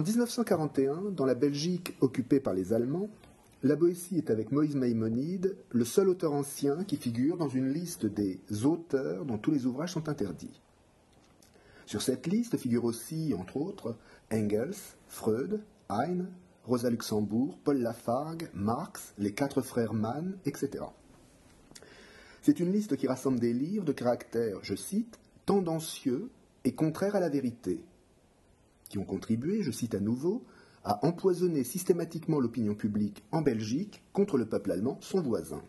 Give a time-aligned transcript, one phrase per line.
[0.00, 3.10] En 1941, dans la Belgique occupée par les Allemands,
[3.62, 8.06] la Boétie est avec Moïse Maïmonide le seul auteur ancien qui figure dans une liste
[8.06, 10.62] des auteurs dont tous les ouvrages sont interdits.
[11.84, 13.94] Sur cette liste figurent aussi, entre autres,
[14.32, 14.72] Engels,
[15.06, 15.60] Freud,
[15.90, 16.30] Heine,
[16.64, 20.82] Rosa Luxembourg, Paul Lafargue, Marx, les quatre frères Mann, etc.
[22.40, 26.30] C'est une liste qui rassemble des livres de caractère, je cite, tendancieux
[26.64, 27.82] et contraires à la vérité,
[28.90, 30.44] qui ont contribué, je cite à nouveau,
[30.84, 35.62] à empoisonner systématiquement l'opinion publique en Belgique contre le peuple allemand, son voisin.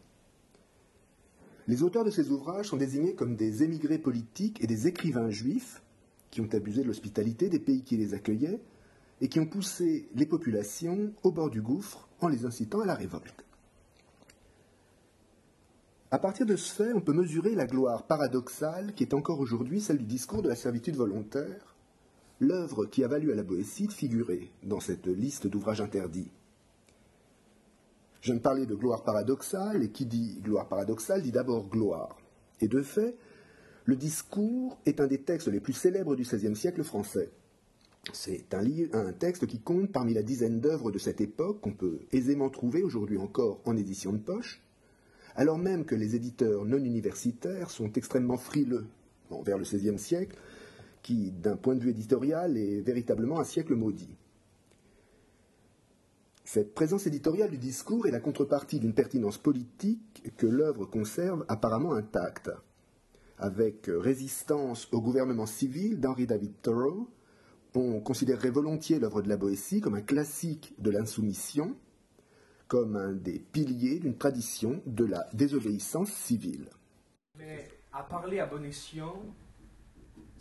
[1.67, 5.81] Les auteurs de ces ouvrages sont désignés comme des émigrés politiques et des écrivains juifs
[6.31, 8.59] qui ont abusé de l'hospitalité des pays qui les accueillaient
[9.21, 12.95] et qui ont poussé les populations au bord du gouffre en les incitant à la
[12.95, 13.45] révolte.
[16.09, 19.79] À partir de ce fait, on peut mesurer la gloire paradoxale qui est encore aujourd'hui
[19.79, 21.70] celle du discours de la servitude volontaire,
[22.41, 26.31] l'œuvre qui a valu à la Boétie de figurer dans cette liste d'ouvrages interdits.
[28.21, 32.17] Je ne parlais de gloire paradoxale, et qui dit gloire paradoxale dit d'abord gloire.
[32.59, 33.15] Et de fait,
[33.85, 37.29] le discours est un des textes les plus célèbres du XVIe siècle français.
[38.13, 41.99] C'est un, un, texte qui compte parmi la dizaine d'œuvres de cette époque qu'on peut
[42.11, 44.63] aisément trouver aujourd'hui encore en édition de poche,
[45.35, 48.87] alors même que les éditeurs non universitaires sont extrêmement frileux
[49.45, 50.35] vers le XVIe siècle
[51.01, 54.15] qui, d'un point de vue éditorial, est véritablement un siècle maudit.
[56.43, 61.93] Cette présence éditoriale du discours est la contrepartie d'une pertinence politique que l'œuvre conserve apparemment
[61.93, 62.51] intacte.
[63.37, 67.07] Avec résistance au gouvernement civil d'Henry David Thoreau,
[67.73, 71.75] on considérerait volontiers l'œuvre de la Boétie comme un classique de l'insoumission,
[72.67, 76.69] comme un des piliers d'une tradition de la désobéissance civile.
[77.37, 79.15] Mais à parler à bon escient,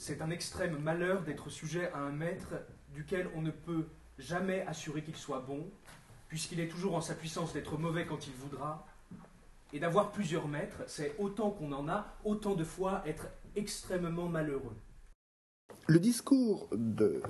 [0.01, 2.55] c'est un extrême malheur d'être sujet à un maître
[2.95, 3.85] duquel on ne peut
[4.19, 5.71] jamais assurer qu'il soit bon,
[6.29, 8.87] puisqu'il est toujours en sa puissance d'être mauvais quand il voudra.
[9.75, 14.75] Et d'avoir plusieurs maîtres, c'est autant qu'on en a, autant de fois être extrêmement malheureux.
[15.87, 17.21] Le discours de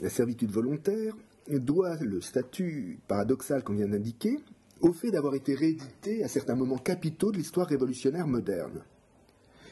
[0.00, 1.14] la servitude volontaire
[1.48, 4.38] doit le statut paradoxal qu'on vient d'indiquer
[4.80, 8.84] au fait d'avoir été réédité à certains moments capitaux de l'histoire révolutionnaire moderne.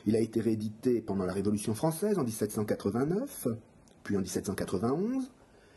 [0.08, 3.46] Il a été réédité pendant la Révolution française en 1789,
[4.04, 5.30] puis en 1791.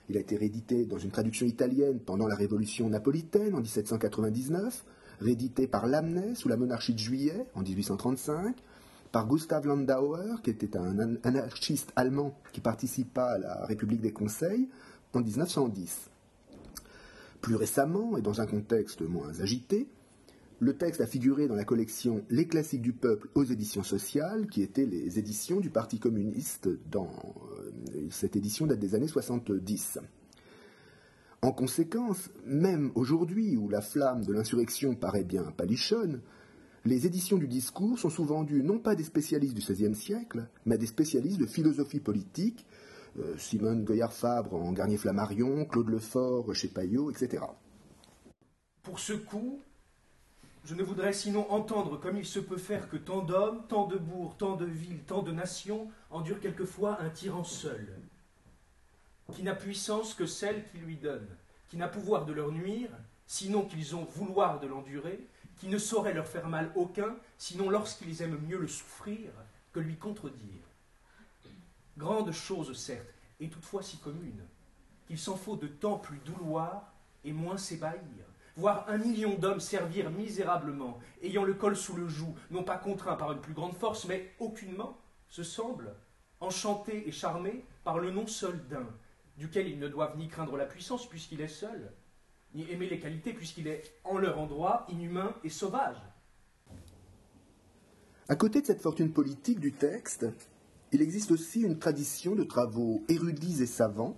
[0.07, 4.85] Il a été réédité dans une traduction italienne pendant la Révolution napolitaine en 1799,
[5.19, 8.55] réédité par Lamennais sous la monarchie de Juillet en 1835,
[9.11, 14.69] par Gustav Landauer, qui était un anarchiste allemand qui participa à la République des Conseils
[15.11, 16.09] en 1910.
[17.41, 19.89] Plus récemment, et dans un contexte moins agité,
[20.61, 24.61] le texte a figuré dans la collection Les classiques du peuple aux éditions sociales, qui
[24.61, 27.09] étaient les éditions du Parti communiste dans
[27.95, 29.97] euh, cette édition date des années 70.
[31.41, 36.21] En conséquence, même aujourd'hui où la flamme de l'insurrection paraît bien palichonne,
[36.85, 40.75] les éditions du discours sont souvent dues non pas des spécialistes du XVIe siècle, mais
[40.75, 42.67] à des spécialistes de philosophie politique,
[43.17, 47.45] euh, Simone Goyard-Fabre en Garnier-Flammarion, Claude Lefort chez Payot, etc.
[48.83, 49.59] Pour ce coup,
[50.63, 53.97] je ne voudrais sinon entendre comme il se peut faire que tant d'hommes, tant de
[53.97, 57.97] bourgs, tant de villes, tant de nations endurent quelquefois un tyran seul,
[59.33, 61.27] qui n'a puissance que celle qui lui donne,
[61.69, 62.91] qui n'a pouvoir de leur nuire,
[63.25, 65.25] sinon qu'ils ont vouloir de l'endurer,
[65.57, 69.31] qui ne saurait leur faire mal aucun, sinon lorsqu'ils aiment mieux le souffrir
[69.73, 70.61] que lui contredire.
[71.97, 74.43] Grande chose, certes, et toutefois si commune,
[75.07, 76.93] qu'il s'en faut de temps plus douloir
[77.23, 77.99] et moins s'ébahir
[78.57, 83.15] voir un million d'hommes servir misérablement, ayant le col sous le joug, non pas contraints
[83.15, 84.97] par une plus grande force, mais aucunement,
[85.27, 85.95] se semblent,
[86.39, 88.87] enchantés et charmés par le nom seul d'un,
[89.37, 91.91] duquel ils ne doivent ni craindre la puissance puisqu'il est seul,
[92.53, 95.97] ni aimer les qualités puisqu'il est en leur endroit inhumain et sauvage.
[98.27, 100.25] À côté de cette fortune politique du texte,
[100.91, 104.15] il existe aussi une tradition de travaux érudits et savants,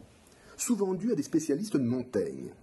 [0.58, 2.54] souvent dus à des spécialistes de Montaigne.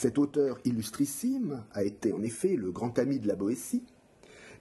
[0.00, 3.84] Cet auteur illustrissime a été en effet le grand ami de la Boétie,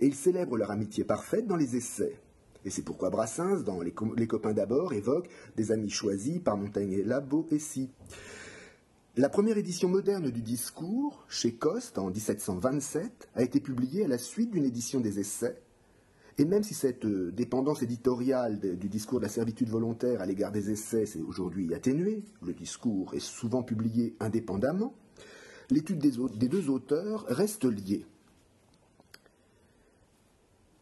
[0.01, 2.19] et il célèbre leur amitié parfaite dans les essais.
[2.65, 7.03] Et c'est pourquoi Brassens, dans Les, copains d'abord, évoque des amis choisis par Montaigne et
[7.06, 7.89] la Boétie.
[9.15, 14.18] La première édition moderne du discours, chez Coste, en 1727, a été publiée à la
[14.18, 15.62] suite d'une édition des essais,
[16.38, 20.51] et même si cette euh, dépendance éditoriale du discours de la servitude volontaire à l'égard
[20.51, 24.94] des essais s'est aujourd'hui atténuée, le discours est souvent publié indépendamment,
[25.71, 28.06] l'étude des, deux auteurs reste liée.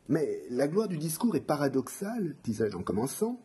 [0.10, 3.42] Mais la gloire du discours est paradoxale, disais-je en commençant,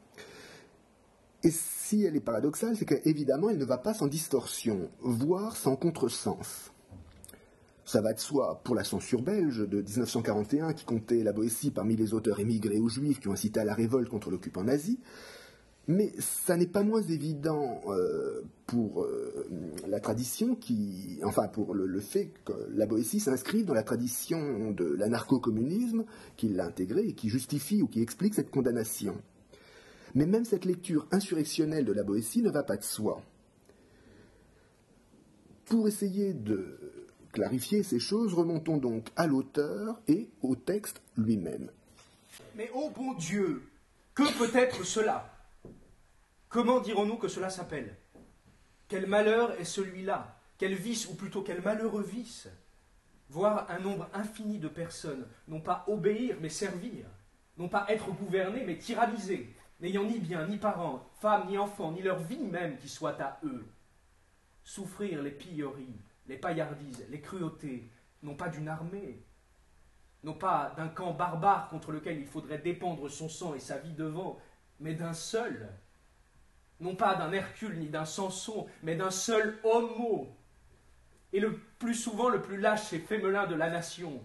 [1.42, 5.74] Et si elle est paradoxale, c'est qu'évidemment, elle ne va pas sans distorsion, voire sans
[5.74, 6.70] contresens.
[7.84, 11.96] Ça va de soi pour la censure belge de 1941 qui comptait la Boétie parmi
[11.96, 15.00] les auteurs émigrés ou juifs qui ont incité à la révolte contre l'occupant nazi.
[15.88, 19.48] Mais ça n'est pas moins évident euh, pour euh,
[19.88, 24.84] la tradition qui, enfin pour le, fait que la Boétie s'inscrive dans la tradition de
[24.84, 26.04] l'anarcho-communisme
[26.36, 29.20] qui l'a intégrée et qui justifie ou qui explique cette condamnation.
[30.14, 33.20] Mais même cette lecture insurrectionnelle de la Boétie ne va pas de soi.
[35.64, 36.78] Pour essayer de
[37.32, 41.70] clarifier ces choses, remontons donc à l'auteur et au texte lui-même.
[42.56, 43.62] Mais ô bon Dieu,
[44.14, 45.31] que peut être cela?
[46.52, 47.96] Comment dirons-nous que cela s'appelle?
[48.86, 50.36] Quel malheur est celui-là?
[50.58, 52.46] Quel vice, ou plutôt quel malheureux vice?
[53.30, 57.06] Voir un nombre infini de personnes, non pas obéir, mais servir,
[57.56, 62.02] non pas être gouverné, mais tyrannisé, n'ayant ni bien, ni parents, femmes, ni enfants, ni
[62.02, 63.66] leur vie même qui soit à eux.
[64.62, 65.96] Souffrir les pilleries,
[66.26, 67.88] les paillardises, les cruautés,
[68.22, 69.24] non pas d'une armée,
[70.22, 73.94] non pas d'un camp barbare contre lequel il faudrait dépendre son sang et sa vie
[73.94, 74.38] devant,
[74.80, 75.70] mais d'un seul,
[76.82, 80.36] non pas d'un Hercule ni d'un Samson, mais d'un seul homo,
[81.32, 84.20] et le plus souvent le plus lâche et fémelin de la nation,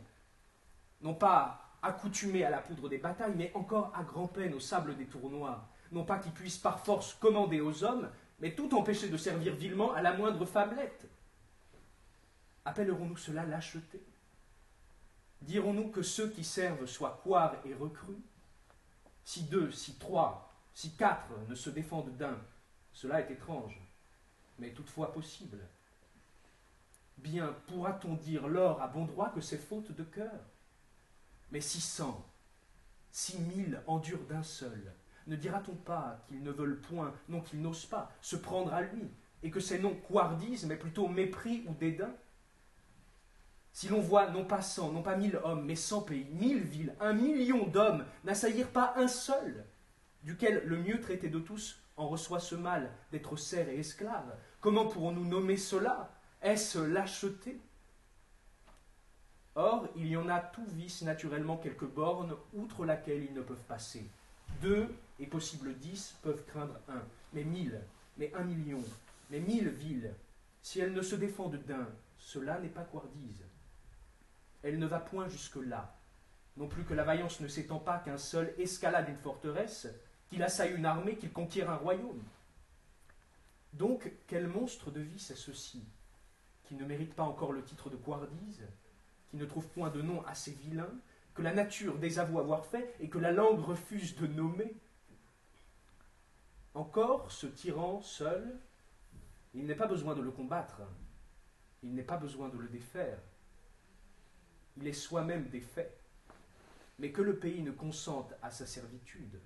[1.02, 5.06] non pas accoutumé à la poudre des batailles, mais encore à grand-peine au sable des
[5.06, 8.10] tournois, non pas qu'il puisse par force commander aux hommes,
[8.40, 11.08] mais tout empêcher de servir vilement à la moindre femmelette.
[12.66, 14.04] Appellerons-nous cela lâcheté?
[15.44, 18.22] Dirons-nous que ceux qui servent soient couards et recrues?
[19.24, 20.47] Si deux, si trois,
[20.78, 22.38] si quatre ne se défendent d'un,
[22.94, 23.82] cela est étrange,
[24.60, 25.58] mais toutefois possible.
[27.18, 30.40] Bien pourra-t-on dire lors à bon droit que c'est faute de cœur?
[31.52, 32.24] Mais six cents,
[33.10, 34.94] six mille endurent d'un seul.
[35.26, 39.10] Ne dira-t-on pas qu'ils ne veulent point, non qu'ils n'osent pas, se prendre à lui,
[39.42, 42.14] et que c'est non couardise, mais plutôt mépris ou dédain?
[43.74, 46.96] Si l'on voit non pas cent, non pas mille hommes, mais cent pays, mille villes,
[47.00, 49.66] un million d'hommes n'assaillir pas un seul,
[50.28, 54.36] duquel le mieux traité de tous en reçoit ce mal d'être serf et esclave.
[54.60, 56.12] Comment pourrons-nous nommer cela?
[56.42, 57.62] Est-ce lâcheté
[59.56, 63.64] Or, il y en a tout vice naturellement quelques bornes outre laquelle ils ne peuvent
[63.70, 64.06] passer.
[64.62, 67.02] Deux, et possible dix, peuvent craindre un,
[67.32, 67.82] mais mille,
[68.18, 68.84] mais un million,
[69.30, 70.14] mais mille villes.
[70.62, 71.88] Si elles ne se défendent d'un,
[72.18, 73.46] cela n'est pas couardise.
[74.62, 75.96] Elle ne va point jusque-là.
[76.58, 79.88] Non plus que la vaillance ne s'étend pas qu'un seul escalade une forteresse,
[80.30, 82.24] qu'il assaille une armée, qu'il conquiert un royaume.
[83.74, 85.84] Donc, quel monstre de vie c'est ceci,
[86.64, 88.66] qui ne mérite pas encore le titre de couardise,
[89.30, 90.90] qui ne trouve point de nom assez vilain,
[91.34, 94.76] que la nature désavoue avoir fait et que la langue refuse de nommer?
[96.74, 98.58] Encore, ce tyran seul,
[99.54, 100.82] il n'est pas besoin de le combattre,
[101.84, 103.20] il n'est pas besoin de le défaire,
[104.78, 105.96] il est soi-même défait,
[107.00, 109.40] mais que le pays ne consente à sa servitude,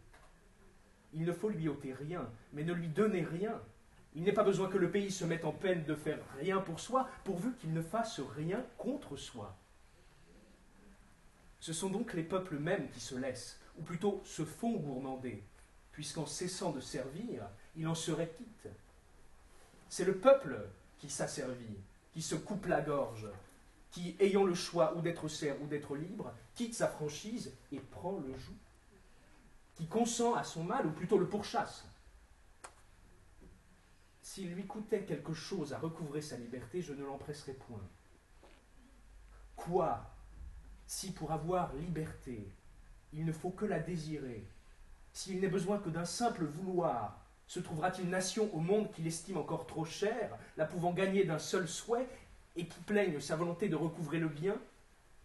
[1.14, 3.62] il ne faut lui ôter rien, mais ne lui donner rien.
[4.14, 6.80] Il n'est pas besoin que le pays se mette en peine de faire rien pour
[6.80, 9.58] soi, pourvu qu'il ne fasse rien contre soi.
[11.60, 15.44] Ce sont donc les peuples mêmes qui se laissent, ou plutôt se font gourmander,
[15.92, 18.70] puisqu'en cessant de servir, il en serait quitte.
[19.88, 20.58] C'est le peuple
[21.00, 21.78] qui s'asservit,
[22.14, 23.28] qui se coupe la gorge,
[23.92, 28.20] qui, ayant le choix ou d'être serf ou d'être libre, quitte sa franchise et prend
[28.20, 28.56] le joug
[29.82, 31.88] qui consent à son mal, ou plutôt le pourchasse.
[34.22, 37.82] S'il lui coûtait quelque chose à recouvrer sa liberté, je ne l'empresserais point.
[39.56, 40.06] Quoi?
[40.86, 42.48] Si pour avoir liberté,
[43.12, 44.48] il ne faut que la désirer,
[45.14, 49.66] s'il n'est besoin que d'un simple vouloir, se trouvera-t-il nation au monde qui l'estime encore
[49.66, 52.08] trop chère, la pouvant gagner d'un seul souhait,
[52.56, 54.62] et qui plaigne sa volonté de recouvrer le bien,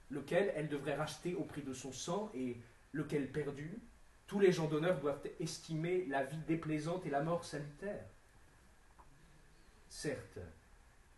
[0.08, 2.56] lequel elle devrait racheter au prix de son sang, et
[2.94, 3.82] lequel perdu,
[4.26, 8.04] tous les gens d'honneur doivent estimer la vie déplaisante et la mort salutaire.
[9.88, 10.38] Certes,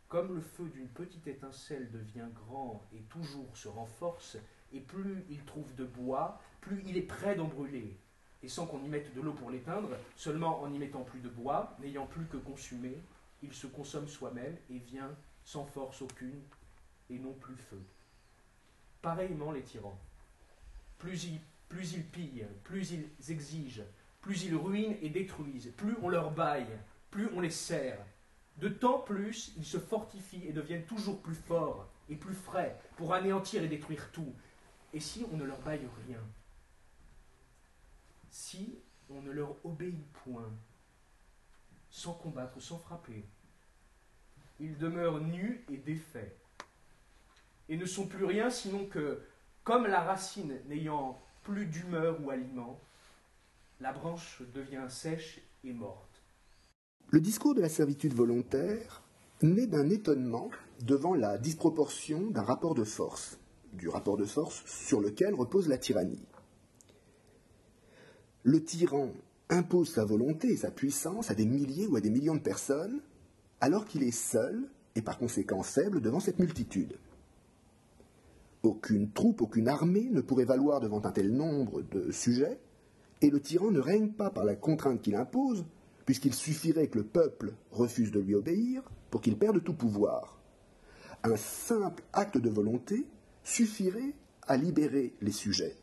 [0.08, 4.36] comme le feu d'une petite étincelle devient grand et toujours se renforce,
[4.72, 7.96] et plus il trouve de bois, plus il est prêt d'en brûler,
[8.42, 11.28] et sans qu'on y mette de l'eau pour l'éteindre, seulement en n'y mettant plus de
[11.28, 12.96] bois, n'ayant plus que consumé,
[13.42, 16.40] il se consomme soi-même et vient sans force aucune,
[17.10, 17.80] et non plus feu.
[19.00, 19.98] Pareillement les tyrans.
[20.98, 23.82] Plus ils plus ils pillent, plus ils exigent,
[24.20, 26.78] plus ils ruinent et détruisent, plus on leur baille,
[27.10, 27.98] plus on les sert.
[28.56, 33.14] De temps plus, ils se fortifient et deviennent toujours plus forts et plus frais pour
[33.14, 34.34] anéantir et détruire tout.
[34.92, 36.20] Et si on ne leur baille rien?
[38.30, 38.78] Si
[39.10, 40.50] on ne leur obéit point,
[41.90, 43.24] sans combattre, sans frapper.
[44.60, 46.36] Ils demeurent nus et défaits,
[47.68, 49.22] et ne sont plus rien sinon que,
[49.62, 52.78] comme la racine n'ayant plus d'humeur ou aliment,
[53.80, 56.22] la branche devient sèche et morte.
[57.10, 59.02] Le discours de la servitude volontaire
[59.40, 60.50] naît d'un étonnement
[60.82, 63.38] devant la disproportion d'un rapport de force,
[63.72, 66.26] du rapport de force sur lequel repose la tyrannie.
[68.42, 69.10] Le tyran
[69.48, 73.00] impose sa volonté et sa puissance à des milliers ou à des millions de personnes,
[73.62, 76.98] alors qu'il est seul et par conséquent faible devant cette multitude.
[78.68, 82.60] Aucune troupe, aucune armée ne pourrait valoir devant un tel nombre de sujets,
[83.22, 85.64] et le tyran ne règne pas par la contrainte qu'il impose,
[86.04, 90.38] puisqu'il suffirait que le peuple refuse de lui obéir pour qu'il perde tout pouvoir.
[91.24, 93.06] Un simple acte de volonté
[93.42, 94.12] suffirait
[94.46, 95.76] à libérer les sujets.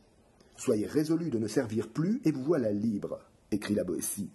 [0.55, 4.29] Soyez résolus de ne servir plus et vous voilà libre, écrit la Boétie.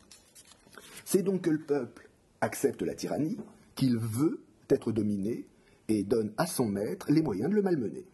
[1.04, 3.38] C'est donc que le peuple accepte la tyrannie,
[3.76, 5.46] qu'il veut être dominé
[5.86, 8.08] et donne à son maître les moyens de le malmener.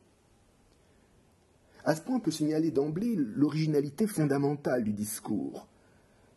[1.86, 5.68] À ce point, on peut signaler d'emblée l'originalité fondamentale du discours,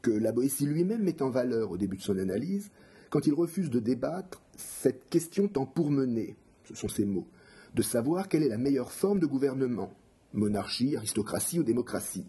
[0.03, 2.69] que la Boétie lui-même met en valeur au début de son analyse,
[3.09, 7.27] quand il refuse de débattre cette question tant pourmenée, ce sont ses mots,
[7.73, 9.91] de savoir quelle est la meilleure forme de gouvernement,
[10.33, 12.27] monarchie, aristocratie ou démocratie.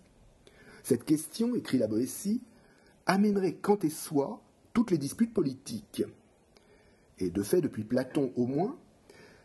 [0.82, 2.40] Cette question, écrit la Boétie,
[3.04, 6.04] amènerait quant et soi toutes les disputes politiques.
[7.18, 8.78] Et de fait, depuis Platon au moins,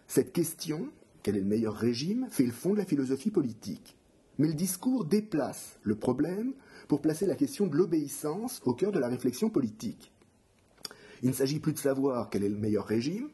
[0.07, 0.87] cette question,
[1.25, 3.97] quel est le meilleur régime, fait le fond de la philosophie politique.
[4.37, 6.53] Mais le discours déplace le problème
[6.87, 10.13] pour placer la question de l'obéissance au cœur de la réflexion politique.
[11.23, 13.29] Il ne s'agit plus de savoir quel est le meilleur régime,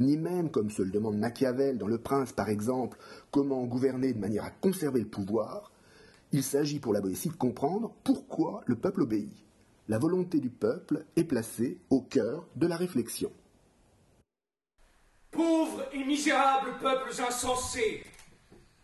[0.00, 2.98] ni même, comme se le demande Machiavel dans Le Prince par exemple,
[3.30, 5.70] comment gouverner de manière à conserver le pouvoir.
[6.32, 9.30] Il s'agit pour la Boétie de comprendre pourquoi le peuple obéit.
[9.86, 13.30] La volonté du peuple est placée au cœur de la réflexion.
[15.36, 18.06] Pauvres et misérables peuples insensés,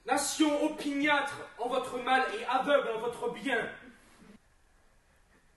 [0.04, 3.71] nation opiniâtre en votre mal et aveugle en votre bien,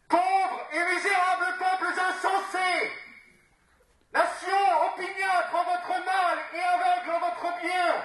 [0.07, 2.91] Pauvres et misérables peuples insensés,
[4.13, 4.57] nation
[4.93, 7.95] opiniâtre en votre mal et aveugle en votre bien,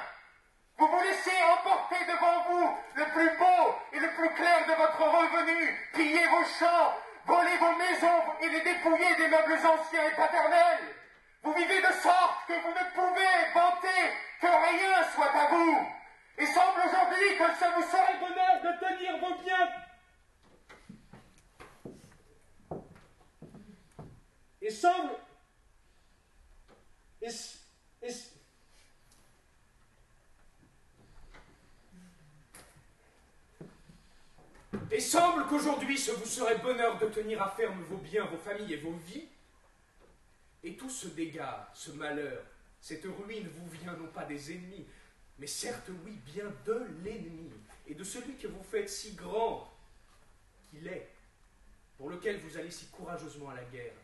[0.78, 5.02] vous vous laissez emporter devant vous le plus beau et le plus clair de votre
[5.02, 10.96] revenu, piller vos champs, voler vos maisons et les dépouiller des meubles anciens et paternels.
[11.42, 15.86] Vous vivez de sorte que vous ne pouvez vanter que rien soit à vous.
[16.38, 19.68] Il semble aujourd'hui que ça vous serait bonheur de tenir vos biens
[24.62, 25.12] et semble.
[27.22, 27.28] Et,
[28.02, 28.12] et,
[34.92, 35.46] et semble
[36.08, 39.28] vous serait bonheur de tenir à ferme vos biens, vos familles et vos vies.
[40.62, 42.42] Et tout ce dégât, ce malheur,
[42.80, 44.86] cette ruine vous vient non pas des ennemis,
[45.38, 47.50] mais certes, oui, bien de l'ennemi,
[47.86, 49.72] et de celui que vous faites si grand
[50.70, 51.08] qu'il est,
[51.96, 53.94] pour lequel vous allez si courageusement à la guerre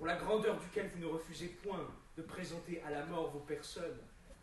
[0.00, 4.00] pour la grandeur duquel vous ne refusez point de présenter à la mort vos personnes,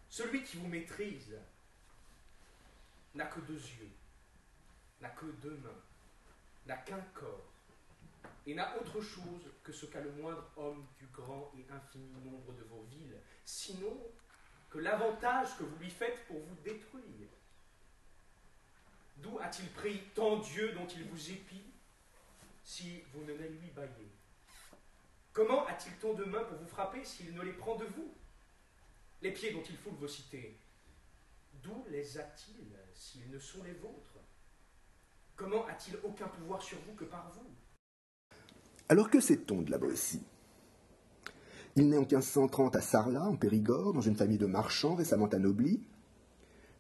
[0.08, 1.36] celui qui vous maîtrise
[3.16, 3.90] n'a que deux yeux,
[5.02, 5.82] n'a que deux mains,
[6.68, 7.50] n'a qu'un corps,
[8.46, 12.54] et n'a autre chose que ce qu'a le moindre homme du grand et infini nombre
[12.54, 13.98] de vos villes, sinon
[14.70, 17.30] que l'avantage que vous lui faites pour vous détruire.
[19.18, 21.66] D'où a-t-il pris tant Dieu dont il vous épie
[22.64, 24.12] si vous ne les lui baillez?
[25.34, 28.14] Comment a-t-il tant de mains pour vous frapper s'il ne les prend de vous?
[29.22, 30.60] Les pieds dont il foule vos cités,
[31.64, 34.20] d'où les a-t-il s'ils ne sont les vôtres?
[35.38, 37.46] Comment a-t-il aucun pouvoir sur vous que par vous?
[38.90, 40.24] Alors que sait-on de la Boétie?
[41.76, 45.80] Il naît en 1530 à Sarlat, en Périgord, dans une famille de marchands récemment anoblis,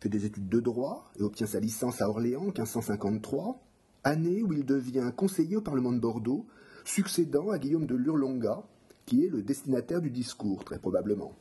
[0.01, 3.63] fait des études de droit et obtient sa licence à Orléans en 1553,
[4.03, 6.47] année où il devient conseiller au Parlement de Bordeaux
[6.83, 8.63] succédant à Guillaume de Lurlonga,
[9.05, 11.35] qui est le destinataire du discours, très probablement.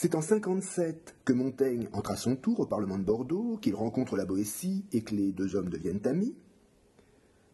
[0.00, 4.16] C'est en 57 que Montaigne entre à son tour au Parlement de Bordeaux, qu'il rencontre
[4.16, 6.36] la Boétie et que les deux hommes deviennent amis.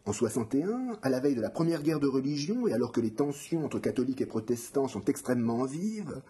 [0.05, 3.15] En 61, à la veille de la première guerre de religion et alors que les
[3.15, 6.21] tensions entre catholiques et protestants sont extrêmement vives,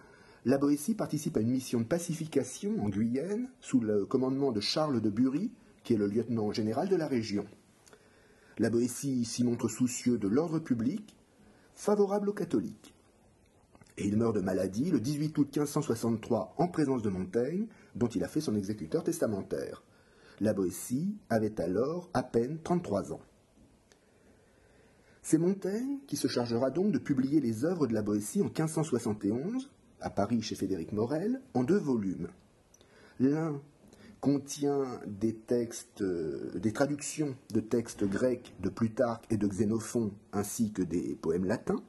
[0.46, 5.02] la Boétie participe à une mission de pacification en Guyenne sous le commandement de Charles
[5.02, 5.52] de Bury,
[5.84, 7.44] qui est le lieutenant général de la région.
[8.56, 11.14] La Boétie s'y montre soucieux de l'ordre public,
[11.74, 12.95] favorable aux catholiques.
[13.98, 18.24] Et il meurt de maladie le 18 août 1563 en présence de Montaigne, dont il
[18.24, 19.82] a fait son exécuteur testamentaire.
[20.40, 23.22] La Boétie avait alors à peine 33 ans.
[25.22, 29.70] C'est Montaigne qui se chargera donc de publier les œuvres de la Boétie en 1571,
[30.00, 32.28] à Paris chez Frédéric Morel, en deux volumes.
[33.18, 33.60] L'un
[34.20, 40.72] contient des textes, euh, des traductions de textes grecs de Plutarque et de Xénophon, ainsi
[40.72, 41.82] que des poèmes latins.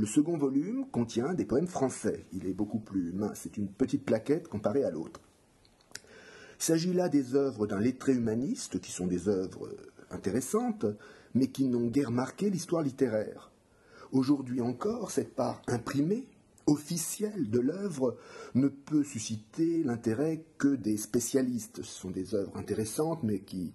[0.00, 2.24] Le second volume contient des poèmes français.
[2.32, 5.20] Il est beaucoup plus mince, c'est une petite plaquette comparée à l'autre.
[6.58, 9.68] Il s'agit là des œuvres d'un lettré humaniste, qui sont des œuvres
[10.10, 10.86] intéressantes,
[11.34, 13.52] mais qui n'ont guère marqué l'histoire littéraire.
[14.10, 16.28] Aujourd'hui encore, cette part imprimée
[16.66, 18.16] officielle de l'œuvre
[18.54, 21.82] ne peut susciter l'intérêt que des spécialistes.
[21.82, 23.74] Ce sont des œuvres intéressantes, mais qui,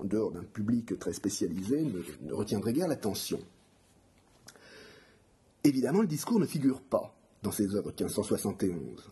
[0.00, 1.90] en dehors d'un public très spécialisé,
[2.22, 3.40] ne retiendraient guère l'attention.
[5.64, 9.10] Évidemment, le discours ne figure pas dans ces œuvres 1571.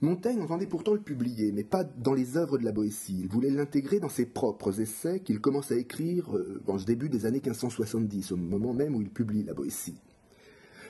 [0.00, 3.18] Montaigne entendait pourtant le publier, mais pas dans les œuvres de la Boétie.
[3.20, 7.08] Il voulait l'intégrer dans ses propres essais qu'il commence à écrire euh, dans ce début
[7.08, 9.96] des années 1570, au moment même où il publie la Boétie.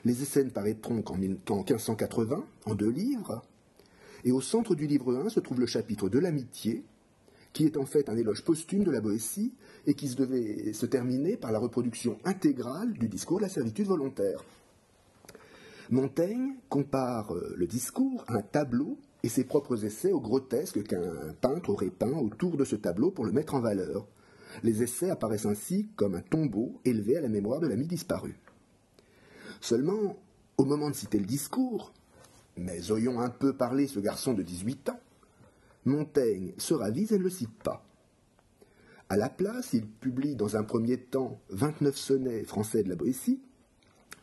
[0.04, 3.42] Les essais ne paraîtront qu'en 1580, en deux livres,
[4.24, 6.84] et au centre du livre 1 se trouve le chapitre de l'amitié,
[7.54, 9.54] qui est en fait un éloge posthume de la Boétie
[9.86, 14.44] et qui devait se terminer par la reproduction intégrale du discours de la servitude volontaire.
[15.90, 21.34] Montaigne compare euh, le discours à un tableau et ses propres essais au grotesque qu'un
[21.40, 24.06] peintre aurait peint autour de ce tableau pour le mettre en valeur.
[24.62, 28.36] Les essais apparaissent ainsi comme un tombeau élevé à la mémoire de l'ami disparu.
[29.60, 30.16] Seulement,
[30.56, 31.92] au moment de citer le discours,
[32.56, 35.00] mais oyons un peu parler ce garçon de 18 ans,
[35.84, 37.84] Montaigne se ravise et ne le cite pas.
[39.08, 43.40] À la place, il publie dans un premier temps 29 sonnets français de la Boétie,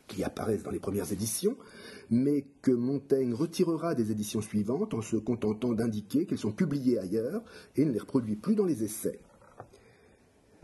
[0.08, 1.56] qui apparaissent dans les premières éditions,
[2.10, 7.44] mais que Montaigne retirera des éditions suivantes en se contentant d'indiquer qu'elles sont publiées ailleurs
[7.76, 9.20] et ne les reproduit plus dans les essais.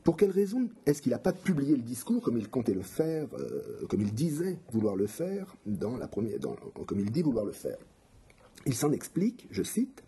[0.04, 3.28] Pour quelle raison est-ce qu'il n'a pas publié le discours comme il comptait le faire,
[3.38, 6.40] euh, comme il disait vouloir le faire, dans la première,
[6.86, 7.78] comme il dit vouloir le faire?
[8.66, 10.04] Il s'en explique, je cite,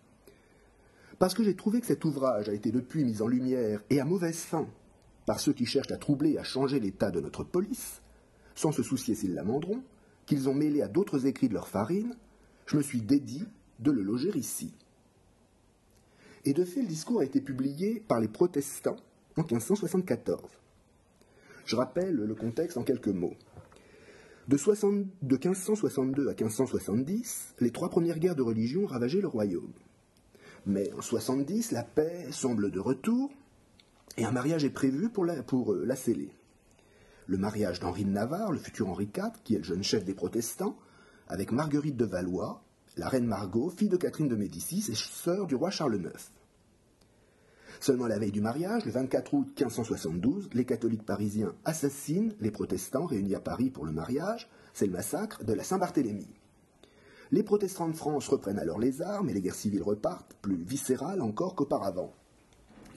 [1.19, 4.05] Parce que j'ai trouvé que cet ouvrage a été depuis mis en lumière et à
[4.05, 4.67] mauvaise fin
[5.25, 8.01] par ceux qui cherchent à troubler et à changer l'état de notre police,
[8.55, 9.83] sans se soucier s'ils l'amenderont,
[10.25, 12.15] qu'ils ont mêlé à d'autres écrits de leur farine,
[12.65, 13.41] je me suis dédié
[13.79, 14.73] de le loger ici.
[16.45, 18.97] Et de fait, le discours a été publié par les protestants
[19.37, 20.49] en 1574.
[21.65, 23.35] Je rappelle le contexte en quelques mots.
[24.47, 29.73] De, 1562 à 1570, les trois premières guerres de religion ravageaient le royaume.
[30.69, 33.31] Mais en 70, la paix semble de retour
[34.17, 36.31] et un mariage est prévu pour la, pour euh, sceller.
[37.25, 40.13] Le mariage d'Henri de Navarre, le futur Henri IV, qui est le jeune chef des
[40.13, 40.77] protestants,
[41.27, 42.61] avec Marguerite de Valois,
[42.97, 46.31] la reine Margot, fille de Catherine de Médicis et sœur du roi Charles IX.
[47.79, 53.07] Seulement la veille du mariage, le 24 août 1572, les catholiques parisiens assassinent les protestants
[53.07, 54.47] réunis à Paris pour le mariage.
[54.73, 56.27] C'est le massacre de la Saint-Barthélemy.
[57.31, 61.21] Les protestants de France reprennent alors les armes et les guerres civiles repartent, plus viscérales
[61.21, 62.11] encore qu'auparavant.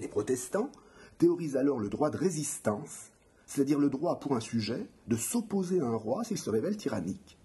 [0.01, 0.71] Les protestants
[1.19, 3.11] théorisent alors le droit de résistance,
[3.45, 7.37] c'est-à-dire le droit pour un sujet de s'opposer à un roi s'il se révèle tyrannique.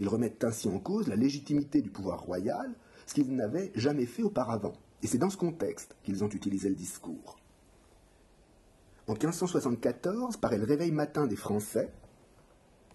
[0.00, 2.72] Ils remettent ainsi en cause la légitimité du pouvoir royal,
[3.06, 4.72] ce qu'ils n'avaient jamais fait auparavant.
[5.02, 7.36] Et c'est dans ce contexte qu'ils ont utilisé le discours.
[9.06, 11.92] En 1574 paraît le réveil matin des Français,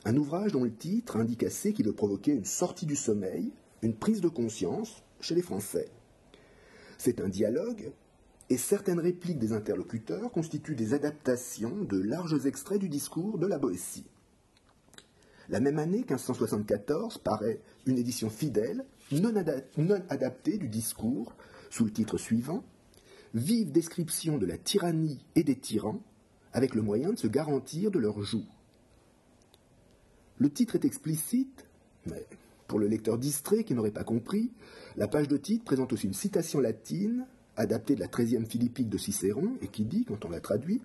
[0.07, 3.93] un ouvrage dont le titre indique assez qu'il veut provoquer une sortie du sommeil, une
[3.93, 5.89] prise de conscience chez les Français.
[6.97, 7.91] C'est un dialogue,
[8.49, 13.59] et certaines répliques des interlocuteurs constituent des adaptations de larges extraits du discours de la
[13.59, 14.05] Boétie.
[15.49, 19.33] La même année, 1574, paraît une édition fidèle, non,
[20.07, 21.33] adaptée du discours
[21.69, 22.63] sous le titre suivant
[23.33, 26.01] Vive description de la tyrannie et des tyrans,
[26.53, 28.45] avec le moyen de se garantir de leur joug.
[30.39, 31.65] Le titre est explicite,
[32.05, 32.25] mais
[32.67, 34.51] pour le lecteur distrait qui n'aurait pas compris,
[34.95, 38.97] la page de titre présente aussi une citation latine adaptée de la 13e philippique de
[38.97, 40.81] Cicéron et qui dit, quand on la traduit,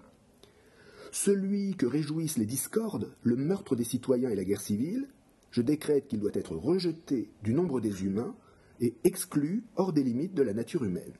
[1.14, 5.08] Celui que réjouissent les discordes, le meurtre des citoyens et la guerre civile,
[5.50, 8.34] je décrète qu'il doit être rejeté du nombre des humains
[8.80, 11.12] et exclu hors des limites de la nature humaine.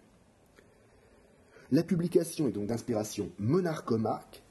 [1.70, 4.41] La publication est donc d'inspiration monarchomaque.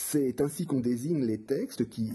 [0.00, 2.12] C'est ainsi qu'on désigne les textes qui,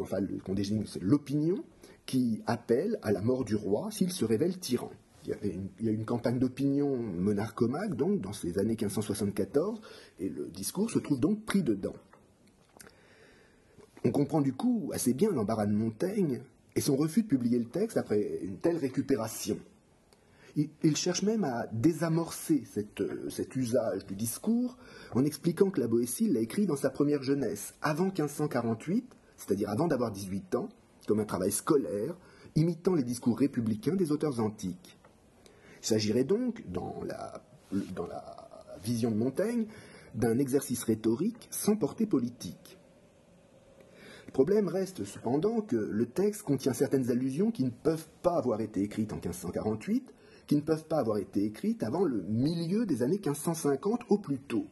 [0.00, 1.62] enfin, qu'on désigne l'opinion
[2.06, 4.90] qui appelle à la mort du roi s'il se révèle tyran.
[5.24, 5.36] Il
[5.84, 9.78] y, a une, campagne d'opinion monarchomaque, donc, dans ces années 1574,
[10.20, 11.92] et le discours se trouve donc pris dedans.
[14.04, 16.40] On comprend du coup assez bien l'embarras de Montaigne
[16.76, 19.58] et son refus de publier le texte après une telle récupération.
[20.82, 22.64] Il, cherche même à désamorcer
[22.98, 24.76] euh, cet usage du discours
[25.12, 29.86] en expliquant que la Boétie l'a écrit dans sa première jeunesse, avant 1548, c'est-à-dire avant
[29.86, 30.68] d'avoir 18 ans,
[31.06, 32.16] comme un travail scolaire,
[32.56, 34.98] imitant les discours républicains des auteurs antiques.
[35.80, 37.40] Il s'agirait donc, dans la,
[37.94, 38.48] dans la
[38.82, 39.66] vision de Montaigne,
[40.16, 42.78] d'un exercice rhétorique sans portée politique.
[44.26, 48.60] Le problème reste cependant que le texte contient certaines allusions qui ne peuvent pas avoir
[48.60, 50.12] été écrites en 1548,
[50.48, 54.38] qui ne peuvent pas avoir été écrites avant le milieu des années 1550 au plus
[54.38, 54.66] tôt.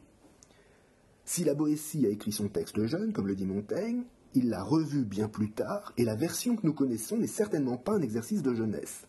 [1.23, 5.05] Si la Boétie a écrit son texte jeune, comme le dit Montaigne, il l'a revu
[5.05, 8.55] bien plus tard, et la version que nous connaissons n'est certainement pas un exercice de
[8.55, 9.05] jeunesse.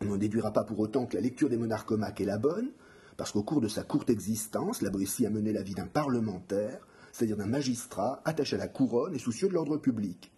[0.00, 2.70] On n'en déduira pas pour autant que la lecture des monarchomaques est la bonne,
[3.18, 6.86] parce qu'au cours de sa courte existence, la Boétie a mené la vie d'un parlementaire,
[7.12, 10.33] c'est-à-dire d'un magistrat attaché à la couronne et soucieux de l'ordre public.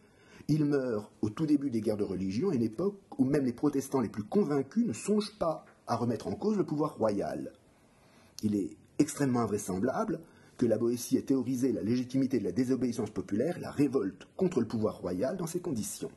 [0.49, 3.53] Il meurt au tout début des guerres de religion, à une époque où même les
[3.53, 7.53] protestants les plus convaincus ne songent pas à remettre en cause le pouvoir royal.
[8.43, 10.21] Il est extrêmement invraisemblable
[10.57, 14.67] que la Boétie ait théorisé la légitimité de la désobéissance populaire, la révolte contre le
[14.67, 16.11] pouvoir royal dans ces conditions.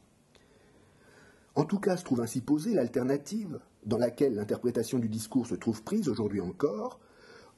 [1.56, 5.84] En tout cas, se trouve ainsi posée l'alternative, dans laquelle l'interprétation du discours se trouve
[5.84, 7.02] prise aujourd'hui encore,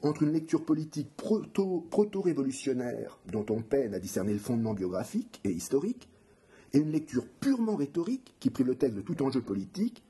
[0.02, 6.08] entre une lecture politique proto-révolutionnaire, dont on peine à discerner le fondement biographique et historique,
[6.72, 10.02] et une lecture purement rhétorique qui prive le texte de tout enjeu politique,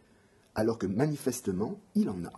[0.55, 2.33] alors que manifestement il en a.